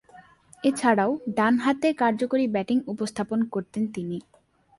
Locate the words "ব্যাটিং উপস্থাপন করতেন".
2.47-3.83